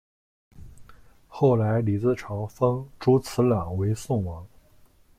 [1.27, 4.43] 后来李自成封朱慈烺为宋王。